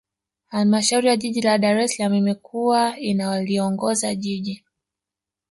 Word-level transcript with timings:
Halmashauri 0.47 1.07
ya 1.07 1.17
Jiji 1.17 1.41
la 1.41 1.57
Dar 1.57 1.77
es 1.77 1.95
Salaam 1.97 2.13
imekuwa 2.13 2.97
inaliongoza 2.99 4.15
Jiji 4.15 4.63